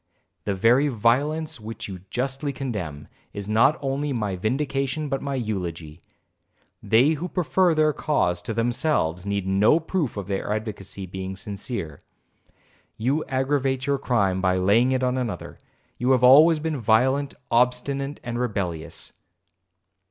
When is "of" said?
10.17-10.25